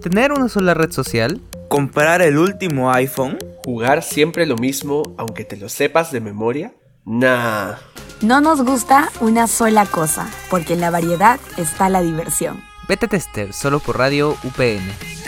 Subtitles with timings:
[0.00, 1.42] Tener una sola red social.
[1.68, 3.36] Comprar el último iPhone.
[3.66, 6.74] Jugar siempre lo mismo aunque te lo sepas de memoria.
[7.04, 7.74] Nah.
[8.22, 12.62] No nos gusta una sola cosa, porque en la variedad está la diversión.
[12.88, 15.23] Beta Tester, solo por Radio UPN.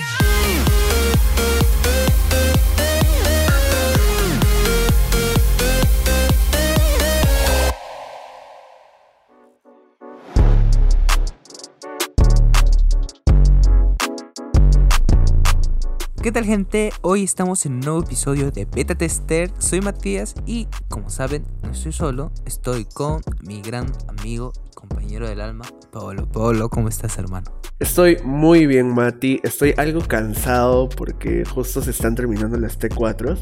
[16.27, 16.91] ¿Qué tal gente?
[17.03, 19.49] Hoy estamos en un nuevo episodio de Beta Tester.
[19.61, 25.29] Soy Matías y como saben, no estoy solo, estoy con mi gran amigo y compañero
[25.29, 26.27] del alma, Paolo.
[26.27, 27.53] Paolo, ¿cómo estás hermano?
[27.79, 29.39] Estoy muy bien, Mati.
[29.45, 33.39] Estoy algo cansado porque justo se están terminando las T4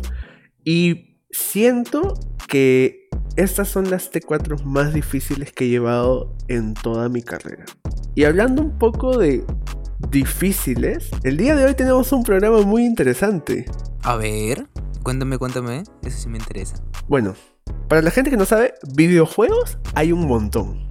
[0.62, 2.12] y siento
[2.48, 7.64] que estas son las T4 más difíciles que he llevado en toda mi carrera.
[8.14, 9.42] Y hablando un poco de
[10.10, 13.66] difíciles, el día de hoy tenemos un programa muy interesante.
[14.02, 14.68] A ver,
[15.02, 16.76] cuéntame, cuéntame, eso sí me interesa.
[17.08, 17.34] Bueno,
[17.88, 20.90] para la gente que no sabe, videojuegos hay un montón.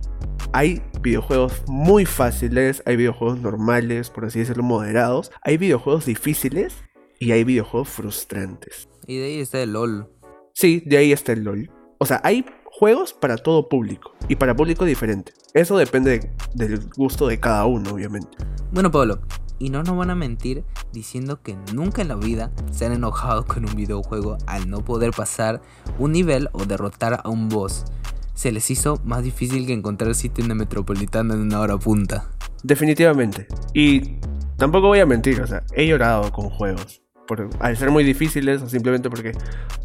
[0.52, 6.76] Hay videojuegos muy fáciles, hay videojuegos normales, por así decirlo, moderados, hay videojuegos difíciles
[7.20, 8.88] y hay videojuegos frustrantes.
[9.08, 10.10] Y de ahí está el LOL.
[10.54, 11.72] Sí, de ahí está el LOL.
[11.98, 15.34] O sea, hay juegos para todo público y para público diferente.
[15.54, 18.38] Eso depende del gusto de cada uno, obviamente.
[18.74, 19.20] Bueno, Pablo,
[19.60, 23.46] y no nos van a mentir diciendo que nunca en la vida se han enojado
[23.46, 25.62] con un videojuego al no poder pasar
[26.00, 27.86] un nivel o derrotar a un boss.
[28.34, 31.78] Se les hizo más difícil que encontrar el sitio en la metropolitana en una hora
[31.78, 32.32] punta.
[32.64, 33.46] Definitivamente.
[33.76, 34.18] Y
[34.58, 37.04] tampoco voy a mentir, o sea, he llorado con juegos.
[37.28, 39.34] Por, al ser muy difíciles o simplemente porque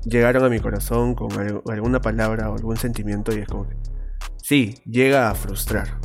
[0.06, 1.28] llegaron a mi corazón con
[1.70, 3.76] alguna palabra o algún sentimiento y es como que...
[4.42, 6.00] Sí, llega a frustrar.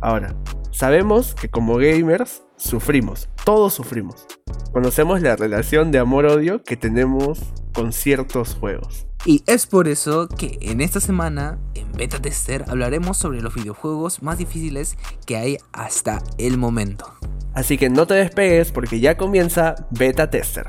[0.00, 0.36] Ahora,
[0.72, 4.26] Sabemos que como gamers sufrimos, todos sufrimos.
[4.72, 7.40] Conocemos la relación de amor-odio que tenemos
[7.74, 9.06] con ciertos juegos.
[9.26, 14.22] Y es por eso que en esta semana, en Beta Tester, hablaremos sobre los videojuegos
[14.22, 14.96] más difíciles
[15.26, 17.04] que hay hasta el momento.
[17.52, 20.66] Así que no te despegues porque ya comienza Beta Tester.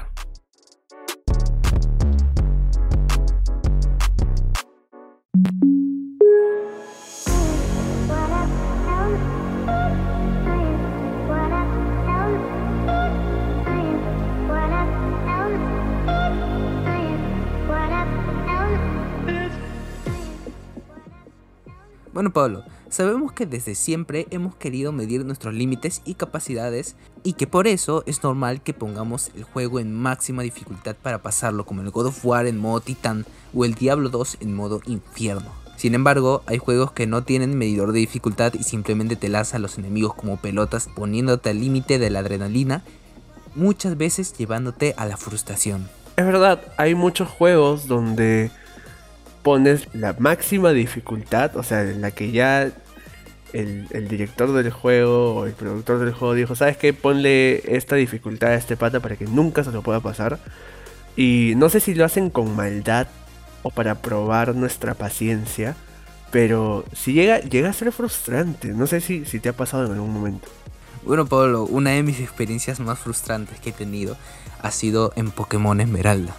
[22.24, 27.48] Bueno Pablo, sabemos que desde siempre hemos querido medir nuestros límites y capacidades y que
[27.48, 31.90] por eso es normal que pongamos el juego en máxima dificultad para pasarlo como el
[31.90, 35.52] God of War en modo Titán o el Diablo 2 en modo Infierno.
[35.76, 39.64] Sin embargo, hay juegos que no tienen medidor de dificultad y simplemente te lanzan a
[39.64, 42.86] los enemigos como pelotas poniéndote al límite de la adrenalina,
[43.54, 45.90] muchas veces llevándote a la frustración.
[46.16, 48.50] Es verdad, hay muchos juegos donde
[49.44, 52.72] pones la máxima dificultad, o sea, la que ya
[53.54, 56.94] el, director del juego o el productor del juego dijo, ¿sabes qué?
[56.94, 60.40] Ponle esta dificultad a este pata para que nunca se lo pueda pasar.
[61.16, 63.08] Y no sé si lo hacen con maldad
[63.62, 65.76] o para probar nuestra paciencia,
[66.32, 68.70] pero si llega, llega a ser frustrante.
[68.70, 70.48] No sé si, si te ha pasado en algún momento.
[71.06, 74.18] Bueno, Pablo, una de mis experiencias más frustrantes que he tenido
[74.62, 76.34] ha sido en Pokémon Esmeralda.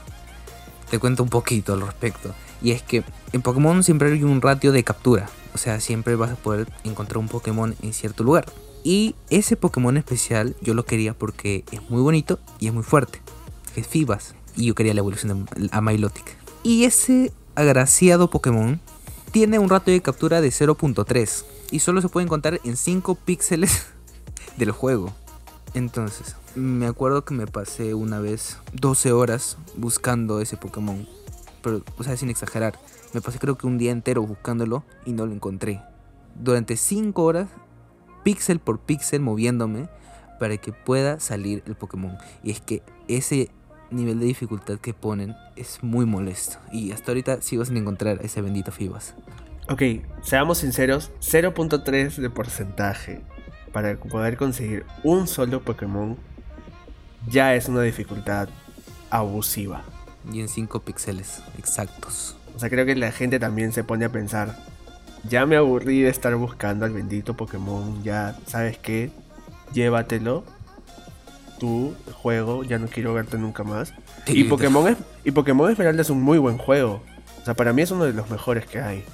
[0.90, 2.34] Te cuento un poquito al respecto.
[2.64, 3.04] Y es que
[3.34, 5.28] en Pokémon siempre hay un ratio de captura.
[5.54, 8.46] O sea, siempre vas a poder encontrar un Pokémon en cierto lugar.
[8.82, 13.20] Y ese Pokémon especial yo lo quería porque es muy bonito y es muy fuerte.
[13.76, 14.34] Es Fibas.
[14.56, 16.24] Y yo quería la evolución a Milotic.
[16.62, 18.80] Y ese agraciado Pokémon
[19.30, 21.44] tiene un ratio de captura de 0.3.
[21.70, 23.88] Y solo se puede encontrar en 5 píxeles
[24.56, 25.12] del juego.
[25.74, 31.06] Entonces, me acuerdo que me pasé una vez 12 horas buscando ese Pokémon
[31.64, 32.78] pero, o sea, sin exagerar.
[33.14, 35.80] Me pasé creo que un día entero buscándolo y no lo encontré.
[36.36, 37.48] Durante 5 horas,
[38.22, 39.88] píxel por píxel moviéndome
[40.38, 42.16] para que pueda salir el Pokémon.
[42.42, 43.50] Y es que ese
[43.90, 46.58] nivel de dificultad que ponen es muy molesto.
[46.70, 49.14] Y hasta ahorita sigo sin encontrar ese bendito Fibas.
[49.70, 49.82] Ok,
[50.22, 53.22] seamos sinceros, 0.3 de porcentaje
[53.72, 56.16] para poder conseguir un solo Pokémon
[57.28, 58.50] ya es una dificultad
[59.08, 59.82] abusiva
[60.32, 62.36] y en 5 píxeles exactos.
[62.56, 64.56] O sea, creo que la gente también se pone a pensar,
[65.28, 69.10] ya me aburrí de estar buscando al bendito Pokémon, ya sabes qué,
[69.72, 70.44] llévatelo,
[71.58, 73.92] tu juego, ya no quiero verte nunca más.
[74.26, 77.02] y Pokémon es, y Pokémon Esmeralda es un muy buen juego.
[77.40, 79.04] O sea, para mí es uno de los mejores que hay.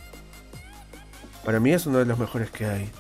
[1.45, 2.91] Para mí es uno de los mejores que hay.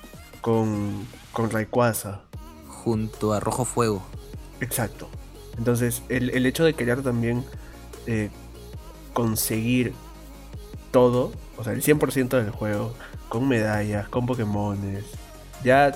[0.40, 2.22] Con, con Rayquaza.
[2.66, 4.02] Junto a Rojo Fuego.
[4.60, 5.08] Exacto.
[5.56, 7.44] Entonces, el, el hecho de querer también
[8.10, 8.28] eh,
[9.12, 9.94] conseguir
[10.90, 12.92] todo, o sea, el 100% del juego,
[13.28, 15.04] con medallas, con Pokémones,
[15.62, 15.92] ya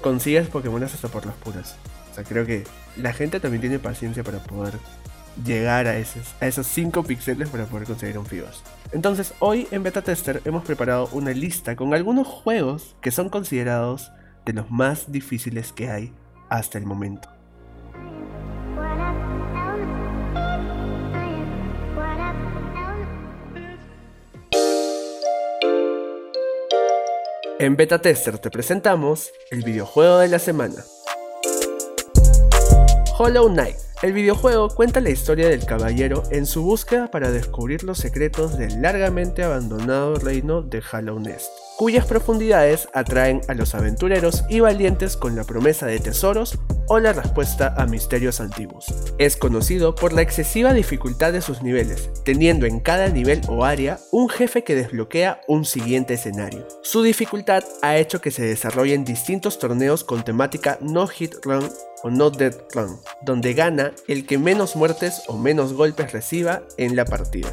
[0.00, 1.76] consigues Pokémones hasta por las puras.
[2.10, 2.64] O sea, creo que
[2.96, 4.74] la gente también tiene paciencia para poder
[5.44, 8.62] llegar a esos, a esos 5 píxeles para poder conseguir un Fibas.
[8.90, 14.10] Entonces, hoy en Beta Tester hemos preparado una lista con algunos juegos que son considerados
[14.44, 16.12] de los más difíciles que hay
[16.48, 17.31] hasta el momento.
[27.62, 30.82] En Beta Tester te presentamos el videojuego de la semana.
[33.16, 33.76] Hollow Knight.
[34.02, 38.82] El videojuego cuenta la historia del caballero en su búsqueda para descubrir los secretos del
[38.82, 45.36] largamente abandonado reino de Hollow Nest, cuyas profundidades atraen a los aventureros y valientes con
[45.36, 46.58] la promesa de tesoros
[46.92, 48.84] o la respuesta a misterios antiguos.
[49.16, 53.98] Es conocido por la excesiva dificultad de sus niveles, teniendo en cada nivel o área
[54.10, 56.68] un jefe que desbloquea un siguiente escenario.
[56.82, 61.66] Su dificultad ha hecho que se desarrollen distintos torneos con temática No Hit Run
[62.02, 66.94] o No Dead Run, donde gana el que menos muertes o menos golpes reciba en
[66.94, 67.48] la partida.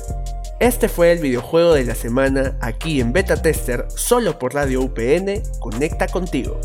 [0.60, 5.42] Este fue el videojuego de la semana aquí en Beta Tester, solo por Radio UPN,
[5.62, 6.60] conecta contigo.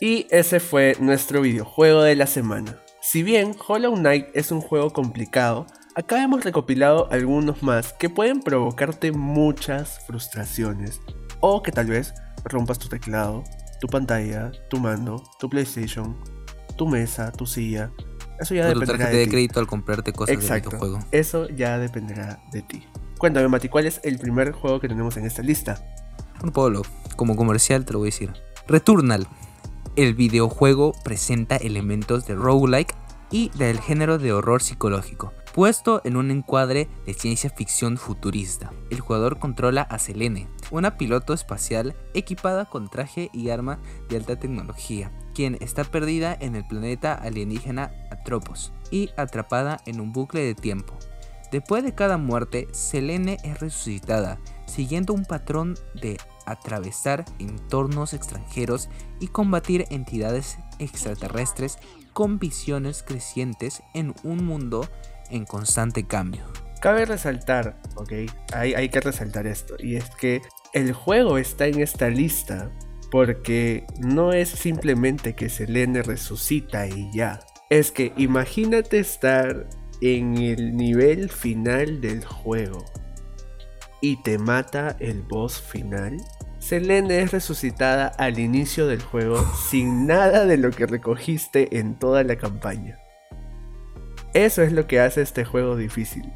[0.00, 2.78] Y ese fue nuestro videojuego de la semana.
[3.02, 8.40] Si bien Hollow Knight es un juego complicado, acá hemos recopilado algunos más que pueden
[8.40, 11.00] provocarte muchas frustraciones.
[11.40, 12.14] O que tal vez
[12.44, 13.44] rompas tu teclado,
[13.78, 16.16] tu pantalla, tu mando, tu PlayStation,
[16.78, 17.90] tu mesa, tu silla.
[18.38, 19.30] Eso ya dependerá de de ti.
[19.30, 20.70] crédito al comprarte cosas del Exacto.
[20.70, 21.00] videojuego.
[21.12, 22.86] Eso ya dependerá de ti.
[23.18, 25.84] Cuéntame, Mati, ¿cuál es el primer juego que tenemos en esta lista?
[26.36, 26.82] Bueno, Pablo,
[27.16, 28.32] como comercial te lo voy a decir.
[28.66, 29.26] Returnal.
[29.96, 32.94] El videojuego presenta elementos de roguelike
[33.32, 38.72] y del género de horror psicológico, puesto en un encuadre de ciencia ficción futurista.
[38.90, 44.38] El jugador controla a Selene, una piloto espacial equipada con traje y arma de alta
[44.38, 50.54] tecnología, quien está perdida en el planeta alienígena Atropos y atrapada en un bucle de
[50.54, 50.96] tiempo.
[51.50, 56.16] Después de cada muerte, Selene es resucitada, siguiendo un patrón de
[56.50, 58.88] atravesar entornos extranjeros
[59.20, 61.78] y combatir entidades extraterrestres
[62.12, 64.88] con visiones crecientes en un mundo
[65.30, 66.44] en constante cambio.
[66.80, 68.12] Cabe resaltar, ok,
[68.54, 70.40] hay, hay que resaltar esto, y es que
[70.72, 72.70] el juego está en esta lista
[73.10, 77.40] porque no es simplemente que Selene resucita y ya.
[77.68, 79.68] Es que imagínate estar
[80.00, 82.84] en el nivel final del juego
[84.00, 86.16] y te mata el boss final.
[86.70, 92.22] Selene es resucitada al inicio del juego sin nada de lo que recogiste en toda
[92.22, 92.96] la campaña.
[94.34, 96.32] Eso es lo que hace este juego difícil.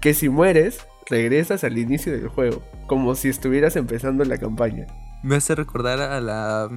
[0.00, 4.88] Que si mueres, regresas al inicio del juego, como si estuvieras empezando la campaña.
[5.22, 6.68] Me hace recordar a la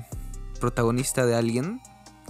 [0.59, 1.81] protagonista de Alien,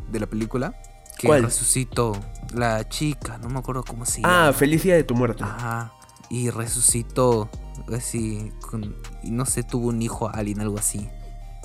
[0.09, 0.73] de la película,
[1.17, 1.43] que ¿Cuál?
[1.43, 2.17] resucitó
[2.53, 4.53] la chica, no me acuerdo cómo se Ah, llama.
[4.53, 5.43] feliz día de tu muerte.
[5.43, 5.91] Ajá.
[6.29, 7.49] Y resucitó
[7.95, 11.07] así, con- y no sé, tuvo un hijo alien, algo así.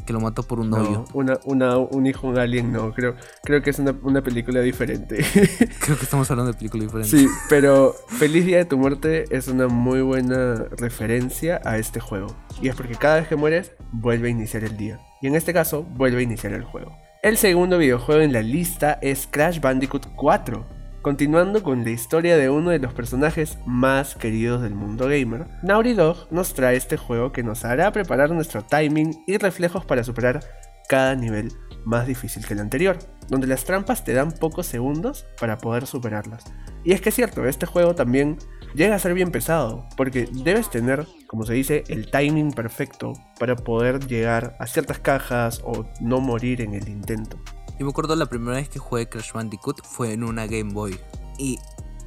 [0.07, 1.05] Que lo mató por un No, novio.
[1.15, 5.17] una, una- un hijo, un alien, no, creo, creo que es una, una película diferente.
[5.81, 7.09] Creo que estamos hablando de película diferente.
[7.17, 12.35] sí, pero Feliz Día de tu Muerte es una muy buena referencia a este juego.
[12.61, 15.01] Y es porque cada vez que mueres, vuelve a iniciar el día.
[15.23, 16.95] Y en este caso, vuelve a iniciar el juego.
[17.23, 20.67] El segundo videojuego en la lista es Crash Bandicoot 4.
[21.05, 25.93] Continuando con la historia de uno de los personajes más queridos del mundo gamer, Naughty
[25.93, 30.43] Dog nos trae este juego que nos hará preparar nuestro timing y reflejos para superar
[30.89, 31.53] cada nivel
[31.85, 32.97] más difícil que el anterior,
[33.29, 36.43] donde las trampas te dan pocos segundos para poder superarlas.
[36.85, 38.39] Y es que es cierto, este juego también
[38.75, 43.57] llega a ser bien pesado, porque debes tener, como se dice, el timing perfecto para
[43.57, 47.39] poder llegar a ciertas cajas o no morir en el intento.
[47.79, 50.97] Yo me acuerdo la primera vez que jugué Crash Bandicoot fue en una Game Boy.
[51.39, 51.59] Y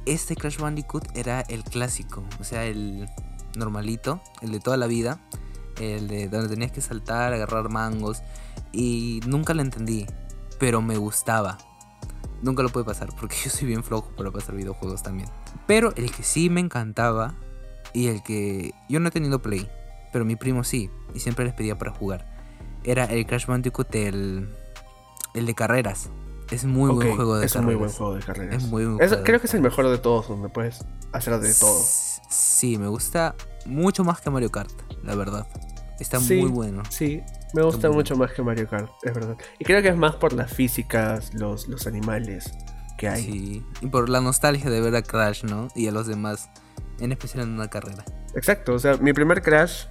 [0.06, 3.06] este Crash Bandicoot era el clásico, o sea, el
[3.54, 5.20] normalito, el de toda la vida,
[5.78, 8.22] el de donde tenías que saltar, agarrar mangos.
[8.72, 10.06] Y nunca lo entendí,
[10.58, 11.58] pero me gustaba.
[12.40, 15.28] Nunca lo pude pasar porque yo soy bien flojo para pasar videojuegos también.
[15.66, 17.34] Pero el que sí me encantaba
[17.92, 19.68] y el que yo no he tenido Play,
[20.14, 22.26] pero mi primo sí, y siempre les pedía para jugar,
[22.84, 24.54] era el Crash Bandicoot el,
[25.38, 26.10] el de carreras.
[26.50, 27.66] Es muy buen juego de es carreras.
[27.66, 28.62] muy buen juego de carreras.
[28.62, 31.38] Es muy buen Es- juego creo que es el mejor de todos, donde puedes hacer
[31.40, 31.78] de todo.
[32.30, 33.34] Sí, me gusta
[33.66, 35.46] mucho más que Mario Kart, la verdad.
[36.00, 36.40] Está Sí.
[36.40, 36.82] muy bueno.
[36.90, 37.20] Sí,
[37.54, 39.36] me gusta mucho más que Mario Kart, es verdad.
[39.58, 42.50] Y creo que es más por las físicas, los, los animales
[42.96, 43.22] que hay.
[43.24, 45.68] Sí, y por la nostalgia de ver a Crash, ¿no?
[45.74, 46.48] Y a los demás,
[46.98, 48.04] en especial en una carrera.
[48.34, 49.86] Exacto, o sea, mi primer Crash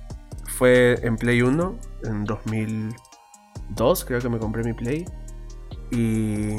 [0.58, 5.06] fue en Play 1, en 2002, creo que me compré mi Play.
[5.92, 6.56] Y,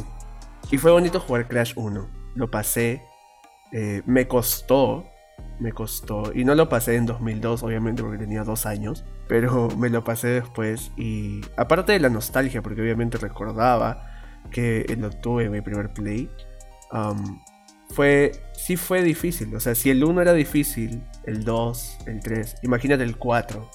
[0.70, 2.08] y fue bonito jugar Crash 1.
[2.34, 3.02] Lo pasé,
[3.72, 5.06] eh, me costó,
[5.58, 6.32] me costó.
[6.34, 9.04] Y no lo pasé en 2002, obviamente, porque tenía dos años.
[9.28, 10.92] Pero me lo pasé después.
[10.96, 14.06] Y aparte de la nostalgia, porque obviamente recordaba
[14.50, 16.30] que lo tuve mi primer Play.
[16.92, 17.40] um,
[17.90, 19.54] fue, sí fue difícil.
[19.54, 23.70] O sea, si el 1 era difícil, el 2, el 3, imagínate el 4,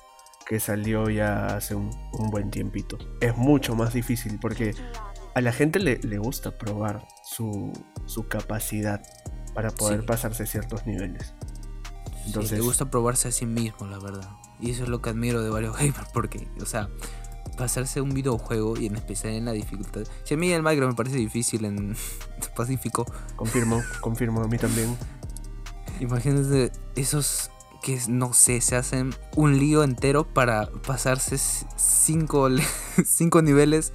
[0.46, 1.90] que salió ya hace un
[2.30, 2.98] buen tiempito.
[3.22, 4.76] Es mucho más difícil porque
[5.36, 7.72] a la gente le, le gusta probar su,
[8.06, 9.02] su capacidad
[9.54, 10.06] para poder Sí.
[10.06, 11.34] pasarse ciertos niveles.
[12.06, 14.30] Entonces, Entonces, le gusta probarse a sí mismo, la verdad.
[14.60, 16.90] Y eso es lo que admiro de varios gamers, porque, o sea,
[17.58, 20.04] pasarse un videojuego y en especial en la dificultad.
[20.24, 21.96] Si a mí el Minecraft me parece difícil en
[22.56, 24.96] Pacífico, confirmo, confirmo, a mí también.
[26.00, 27.50] imagínate esos
[27.82, 31.38] que no sé, se hacen un lío entero para pasarse
[31.76, 32.48] cinco,
[33.06, 33.92] cinco niveles.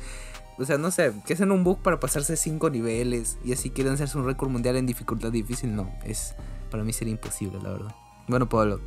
[0.59, 3.95] O sea, no sé, que hacen un bug para pasarse cinco niveles y así quieren
[3.95, 5.75] hacerse un récord mundial en dificultad difícil.
[5.75, 6.35] No, es
[6.71, 7.95] para mí sería imposible, la verdad.
[8.29, 8.81] Bueno, Pablo,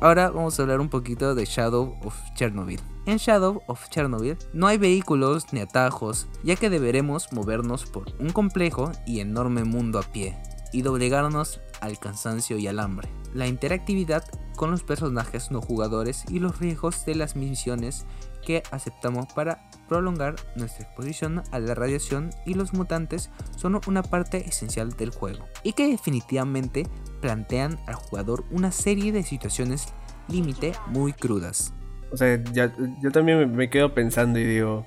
[0.00, 2.80] ahora vamos a hablar un poquito de Shadow of Chernobyl.
[3.04, 8.30] En Shadow of Chernobyl no hay vehículos ni atajos, ya que deberemos movernos por un
[8.30, 10.38] complejo y enorme mundo a pie
[10.72, 13.08] y doblegarnos al cansancio y al hambre.
[13.34, 14.24] La interactividad
[14.56, 18.06] con los personajes no jugadores y los riesgos de las misiones
[18.44, 24.48] que aceptamos para prolongar nuestra exposición a la radiación y los mutantes son una parte
[24.48, 26.86] esencial del juego y que definitivamente
[27.20, 29.86] plantean al jugador una serie de situaciones
[30.28, 31.72] límite muy crudas.
[32.12, 34.86] O sea, ya- yo también me- quedo pensando y digo,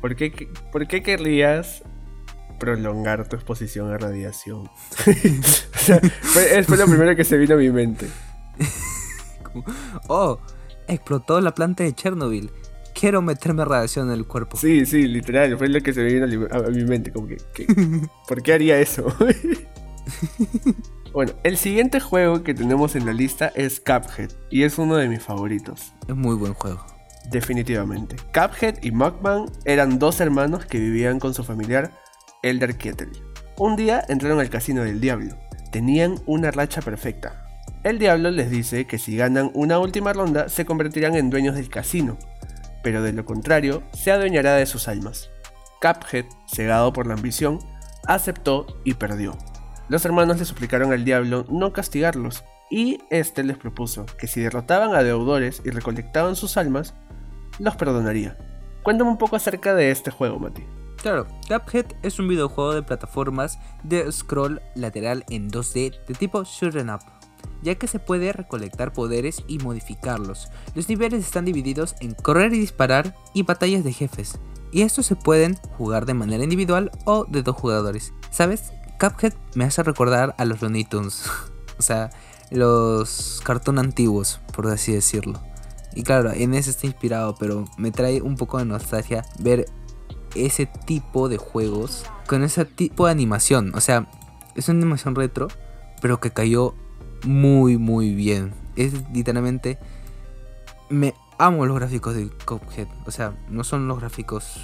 [0.00, 1.82] ¿por qué, ¿por qué querrías
[2.60, 4.70] prolongar tu exposición a radiación?
[5.80, 8.06] sea, fue, fue lo primero que se vino a mi mente.
[10.06, 10.38] Oh,
[10.86, 12.50] explotó la planta de Chernobyl.
[12.94, 14.56] Quiero meterme radiación en el cuerpo.
[14.56, 17.66] Sí, sí, literal, fue lo que se vino a, mi mente, como que, que-
[18.28, 19.06] ¿por qué haría eso?
[21.12, 25.08] bueno, el siguiente juego que tenemos en la lista es Cuphead, y es uno de
[25.08, 25.92] mis favoritos.
[26.08, 26.84] Es muy buen juego.
[27.30, 28.16] Definitivamente.
[28.32, 31.92] Cuphead y Mugman eran dos hermanos que vivían con su familiar
[32.42, 33.10] Elder Kettle.
[33.56, 35.36] Un día entraron al casino del diablo.
[35.70, 37.46] Tenían una racha perfecta.
[37.82, 41.70] El diablo les dice que si ganan una última ronda se convertirán en dueños del
[41.70, 42.18] casino,
[42.82, 45.30] pero de lo contrario se adueñará de sus almas.
[45.80, 47.58] Cuphead, cegado por la ambición,
[48.06, 49.36] aceptó y perdió.
[49.88, 54.94] Los hermanos le suplicaron al diablo no castigarlos, y este les propuso que si derrotaban
[54.94, 56.94] a deudores y recolectaban sus almas,
[57.58, 58.36] los perdonaría.
[58.82, 60.64] Cuéntame un poco acerca de este juego, Mati.
[61.00, 66.94] Claro, Cuphead es un videojuego de plataformas de scroll lateral en 2D de tipo shoot'em
[66.94, 67.00] up,
[67.62, 70.48] ya que se puede recolectar poderes y modificarlos.
[70.74, 74.38] Los niveles están divididos en correr y disparar y batallas de jefes,
[74.72, 78.12] y estos se pueden jugar de manera individual o de dos jugadores.
[78.30, 78.72] ¿Sabes?
[79.00, 81.24] Cuphead me hace recordar a los Looney Tunes,
[81.78, 82.10] o sea,
[82.50, 85.40] los cartoon antiguos, por así decirlo.
[85.94, 89.66] Y claro, en ese está inspirado, pero me trae un poco de nostalgia ver
[90.34, 93.72] ese tipo de juegos con ese tipo de animación.
[93.74, 94.06] O sea,
[94.54, 95.48] es una animación retro,
[96.00, 96.74] pero que cayó
[97.24, 98.52] muy, muy bien.
[98.76, 99.78] Es literalmente.
[100.88, 102.88] Me amo los gráficos de Cuphead.
[103.06, 104.60] O sea, no son los gráficos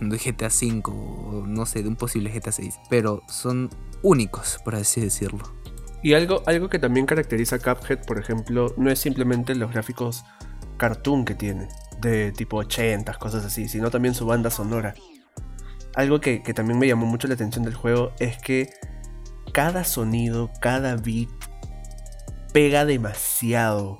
[0.00, 3.70] de GTA V o no sé, de un posible GTA 6, pero son
[4.02, 5.44] únicos, por así decirlo.
[6.02, 10.24] Y algo, algo que también caracteriza a Cuphead, por ejemplo, no es simplemente los gráficos
[10.76, 11.68] cartoon que tiene,
[12.10, 14.94] de tipo 80, cosas así, sino también su banda sonora.
[15.94, 18.70] Algo que, que también me llamó mucho la atención del juego es que
[19.52, 21.28] cada sonido, cada beat
[22.52, 23.98] pega demasiado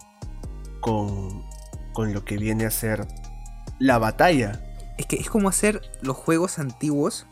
[0.81, 1.45] con,
[1.93, 3.07] con lo que viene a ser
[3.79, 4.61] la batalla.
[4.99, 7.27] Es que es como hacer los juegos antiguos,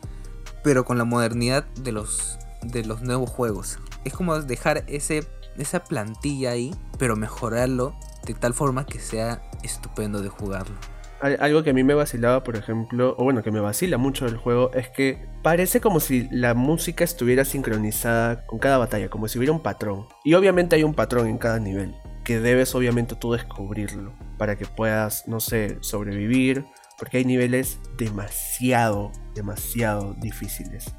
[0.63, 3.79] pero con la modernidad de los, de los nuevos juegos.
[4.05, 5.25] Es como dejar ese,
[5.57, 10.75] esa plantilla ahí, pero mejorarlo de tal forma que sea estupendo de jugarlo.
[11.21, 14.25] Al- Algo que a mí me vacilaba, por ejemplo, o bueno, que me vacila mucho
[14.25, 19.27] del juego, es que parece como si la música estuviera sincronizada con cada batalla, como
[19.27, 20.07] si hubiera un patrón.
[20.23, 24.65] Y obviamente hay un patrón en cada nivel, que debes obviamente tú descubrirlo, para que
[24.65, 26.65] puedas, no sé, sobrevivir,
[26.99, 30.93] porque hay niveles demasiado, demasiado difíciles.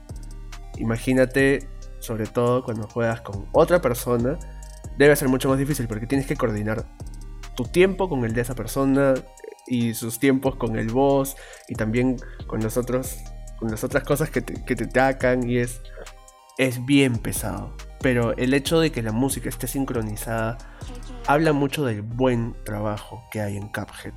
[0.79, 1.69] Imagínate,
[2.01, 4.39] sobre todo cuando juegas con otra persona,
[4.99, 6.85] debe ser mucho más difícil porque tienes que coordinar
[7.55, 9.15] tu tiempo con el de esa persona
[9.67, 11.37] y sus tiempos con el boss
[11.69, 15.81] y también con los con las otras cosas que te, que te atacan y es
[16.59, 20.59] es bien pesado pero el hecho de que la música esté sincronizada
[21.27, 24.13] habla mucho del buen trabajo que hay en Cuphead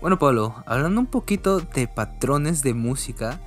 [0.00, 3.38] Bueno, Pablo, hablando un poquito de patrones de música,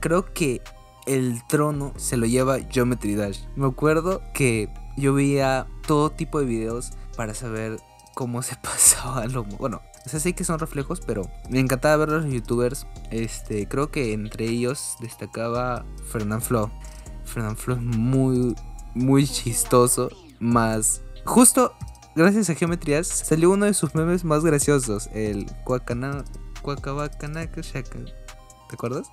[0.00, 0.62] creo que
[1.06, 3.38] el trono se lo lleva Geometry Dash.
[3.54, 7.76] Me acuerdo que yo veía todo tipo de videos para saber
[8.14, 9.44] cómo se pasaba lo...
[9.44, 12.86] Bueno, o sea, sé que son reflejos, pero me encantaba ver a los youtubers.
[13.10, 16.70] Este, creo que entre ellos destacaba Fernand Flo.
[17.24, 18.56] Fernand Flo es muy,
[18.94, 20.10] muy chistoso.
[20.40, 21.72] Más, justo
[22.16, 25.08] gracias a Geometrías salió uno de sus memes más graciosos.
[25.14, 26.24] El Cuacana,
[26.62, 28.00] Cuacabacanaka Shaka.
[28.68, 29.06] ¿Te acuerdas?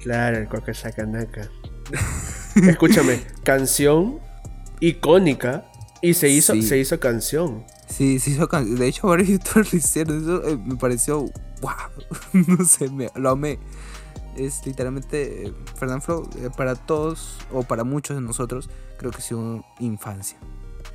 [0.00, 1.48] Claro, el Kwakashakanaka.
[2.54, 4.20] Escúchame, canción
[4.80, 5.64] icónica
[6.02, 6.62] y se hizo, Sí.
[6.62, 7.64] se hizo canción.
[7.96, 10.22] Sí, sí De hecho, varios youtubers lo hicieron.
[10.22, 11.20] Eso eh, me pareció.
[11.60, 11.72] ¡Wow!
[12.48, 13.60] no sé, me, lo amé.
[14.36, 15.46] Es literalmente.
[15.46, 19.64] Eh, Fernand Flo, eh, para todos, o para muchos de nosotros, creo que ha sido
[19.78, 20.36] infancia.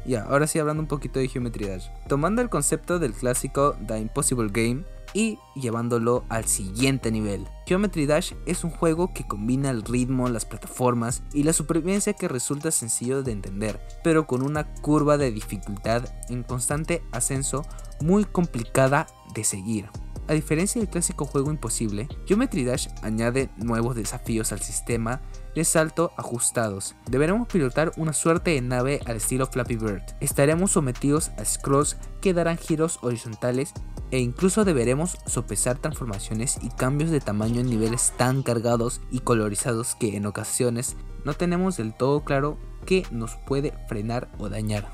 [0.05, 1.87] Ya, ahora sí hablando un poquito de Geometry Dash.
[2.09, 7.47] Tomando el concepto del clásico The Impossible Game y llevándolo al siguiente nivel.
[7.65, 12.27] Geometry Dash es un juego que combina el ritmo, las plataformas y la supervivencia que
[12.27, 17.65] resulta sencillo de entender, pero con una curva de dificultad en constante ascenso
[18.01, 19.89] muy complicada de seguir.
[20.29, 25.21] A diferencia del clásico juego imposible, Geometry Dash añade nuevos desafíos al sistema
[25.55, 26.95] de salto ajustados.
[27.09, 30.03] Deberemos pilotar una suerte de nave al estilo Flappy Bird.
[30.19, 33.73] Estaremos sometidos a scrolls que darán giros horizontales
[34.11, 39.95] e incluso deberemos sopesar transformaciones y cambios de tamaño en niveles tan cargados y colorizados
[39.95, 40.95] que en ocasiones
[41.25, 44.89] no tenemos del todo claro qué nos puede frenar o dañar.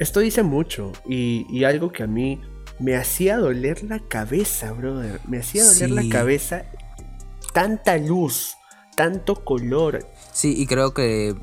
[0.00, 2.40] Esto dice mucho y, y algo que a mí
[2.78, 5.20] me hacía doler la cabeza, brother.
[5.28, 5.94] Me hacía doler Sí.
[5.94, 6.64] la cabeza
[7.52, 8.56] tanta luz,
[8.96, 10.06] tanto color.
[10.32, 11.34] Sí, y creo que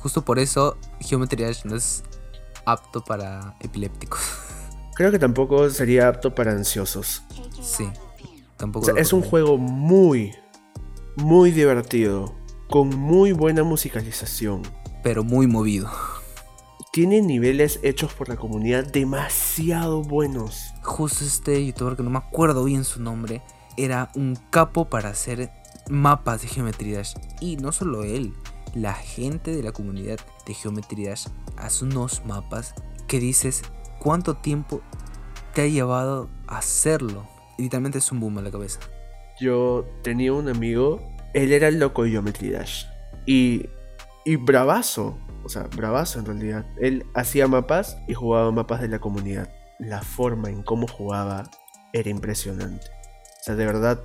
[0.00, 2.04] justo por eso Geometry Dash no es
[2.66, 4.20] apto para epilépticos.
[4.94, 7.22] Creo que tampoco sería apto para ansiosos.
[7.60, 8.84] sí, O tampoco.
[8.84, 10.32] sea, lo es un juego muy,
[11.16, 12.32] muy divertido,
[12.70, 14.62] con muy buena musicalización.
[15.02, 15.90] Pero muy movido.
[16.94, 20.74] Tiene niveles hechos por la comunidad demasiado buenos.
[20.84, 23.42] Justo este youtuber que no me acuerdo bien su nombre
[23.76, 25.50] era un capo para hacer
[25.90, 27.14] mapas de Geometry Dash.
[27.40, 28.32] Y no solo él,
[28.74, 31.26] la gente de la comunidad de Geometry Dash
[31.56, 32.76] hace unos mapas
[33.08, 33.62] que dices
[33.98, 34.80] cuánto tiempo
[35.52, 37.26] te ha llevado a hacerlo.
[37.58, 38.78] Y literalmente es un boom a la cabeza.
[39.40, 41.02] Yo tenía un amigo,
[41.32, 42.84] él era el loco de Geometry Dash.
[43.26, 43.68] Y,
[44.24, 46.66] y bravazo, o sea, bravazo en realidad.
[46.80, 49.50] Él hacía mapas y jugaba mapas de la comunidad.
[49.78, 51.50] La forma en cómo jugaba
[51.92, 52.86] era impresionante.
[52.86, 54.00] O sea, de verdad,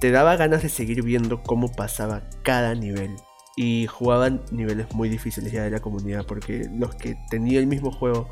[0.00, 3.16] te daba ganas de seguir viendo cómo pasaba cada nivel.
[3.56, 7.92] Y jugaban niveles muy difíciles ya de la comunidad, porque los que tenía el mismo
[7.92, 8.30] juego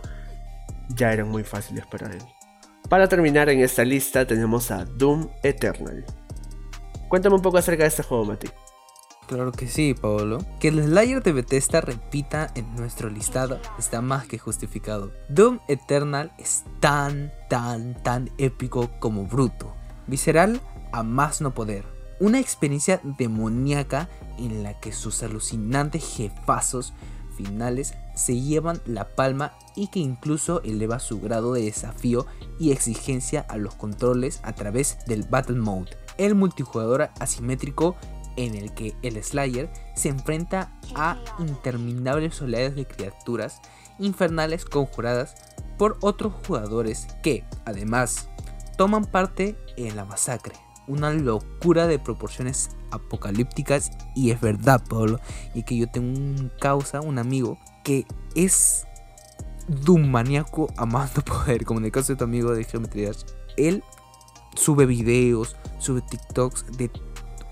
[0.88, 2.23] ya eran muy fáciles para él.
[2.88, 6.05] Para terminar en esta lista tenemos a Doom Eternal.
[7.09, 8.49] Cuéntame un poco acerca de este juego, Mati.
[9.31, 10.45] Claro que sí, Paolo.
[10.59, 15.12] Que el Slayer de Bethesda repita en nuestro listado está más que justificado.
[15.29, 19.73] Doom Eternal es tan, tan, tan épico como bruto.
[20.09, 21.85] Visceral a más no poder.
[22.19, 26.93] Una experiencia demoníaca en la que sus alucinantes jefazos
[27.37, 32.27] finales se llevan la palma y que incluso eleva su grado de desafío
[32.59, 37.95] y exigencia a los controles a través del Battle Mode, el multijugador asimétrico
[38.37, 43.61] en el que el Slayer se enfrenta a interminables oleadas de criaturas
[43.99, 45.35] infernales conjuradas
[45.79, 48.29] por otros jugadores que, además,
[48.77, 50.55] toman parte en la masacre.
[50.87, 55.21] Una locura de proporciones apocalípticas y es verdad, Pablo,
[55.55, 58.85] y que yo tengo un causa, un amigo, que es
[59.69, 63.09] Doom maníaco a más no poder, como en el caso de tu amigo de Geometry.
[63.57, 63.85] Él
[64.55, 66.90] sube videos, sube TikToks de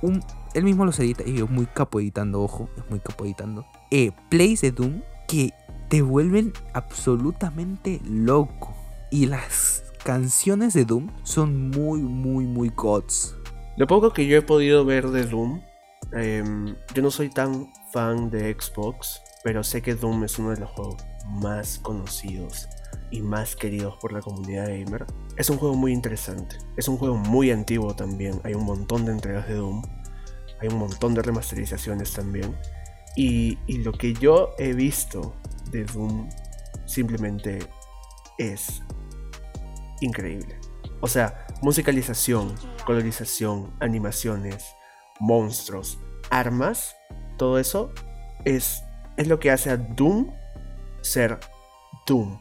[0.03, 0.23] un...
[0.55, 3.67] Él mismo los edita y es muy capo editando, ojo, es muy capo editando.
[3.91, 5.53] Eh, plays de Doom que
[5.89, 8.75] te vuelven absolutamente loco.
[9.11, 13.37] Y las canciones de Doom son muy, muy, muy gods.
[13.77, 15.61] Lo poco que yo he podido ver de Doom,
[16.13, 20.61] em, yo no soy tan fan de Xbox, pero sé que Doom es uno de
[20.61, 22.69] los juegos más conocidos
[23.11, 25.07] y más queridos por la comunidad gamer.
[25.37, 29.13] Es un juego muy interesante, es un juego muy antiguo también, hay un montón de
[29.13, 29.83] entregas de Doom,
[30.61, 32.57] hay un montón de remasterizaciones también.
[33.17, 35.35] Y, y lo que yo he visto
[35.71, 36.29] de Doom
[36.87, 37.59] simplemente
[38.39, 38.83] es
[40.01, 40.59] increíble.
[41.01, 44.75] O sea, musicalización, colorización, animaciones,
[45.21, 45.99] monstruos,
[46.31, 46.97] armas,
[47.37, 47.93] todo eso
[48.45, 48.83] es,
[49.17, 50.33] es lo que hace a Doom
[51.01, 51.39] ser
[52.07, 52.39] Doom.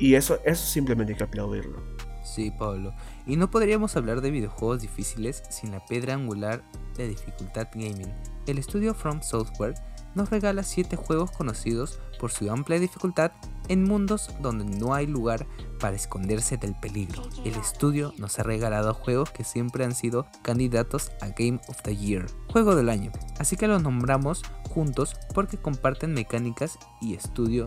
[0.00, 1.80] Y eso, eso simplemente hay que aplaudirlo.
[2.24, 2.94] Sí, Pablo.
[3.26, 6.62] Y no podríamos hablar de videojuegos difíciles sin la piedra angular
[6.96, 8.12] de dificultad gaming.
[8.46, 9.74] El estudio From Software
[10.14, 13.32] nos regala 7 juegos conocidos por su amplia dificultad
[13.68, 15.46] en mundos donde no hay lugar
[15.78, 17.22] para esconderse del peligro.
[17.44, 21.96] El estudio nos ha regalado juegos que siempre han sido candidatos a Game of the
[21.96, 27.66] Year, juego del año, así que los nombramos juntos porque comparten mecánicas y estudio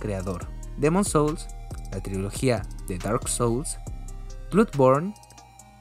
[0.00, 0.46] creador.
[0.78, 1.46] Demon Souls,
[1.92, 3.78] la trilogía de Dark Souls,
[4.50, 5.14] Bloodborne,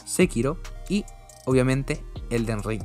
[0.06, 1.06] Sekiro y
[1.46, 2.84] obviamente Elden Ring.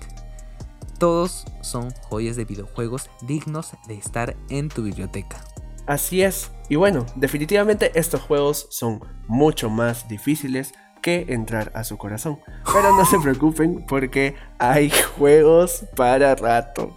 [0.99, 5.43] Todos son joyas de videojuegos dignos de estar en tu biblioteca.
[5.87, 11.99] Así es, y bueno, definitivamente estos juegos son mucho más difíciles que entrar a su
[11.99, 12.39] corazón.
[12.73, 16.97] Pero no se preocupen porque hay juegos para rato.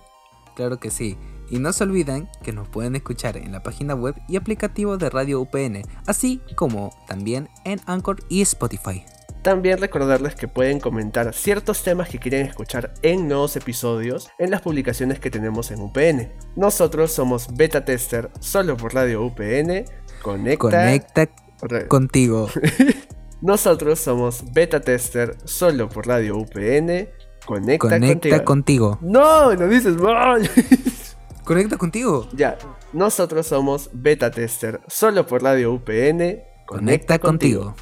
[0.56, 1.18] Claro que sí.
[1.54, 5.12] Y no se olviden que nos pueden escuchar en la página web y aplicativo de
[5.12, 9.06] Radio UPN, así como también en Anchor y Spotify.
[9.44, 14.62] También recordarles que pueden comentar ciertos temas que quieren escuchar en nuevos episodios en las
[14.62, 16.32] publicaciones que tenemos en UPN.
[16.56, 19.86] Nosotros somos Beta Tester solo por Radio UPN.
[20.24, 21.28] Conecta, Conecta
[21.88, 22.50] contigo.
[23.42, 27.10] Nosotros somos Beta Tester solo por Radio UPN.
[27.46, 28.98] Conecta, Conecta contigo.
[29.02, 30.50] No, no dices mal.
[31.44, 32.28] Conecta contigo.
[32.34, 32.58] Ya,
[32.94, 36.42] nosotros somos Beta Tester solo por Radio UPN.
[36.66, 37.76] Conecta, contigo.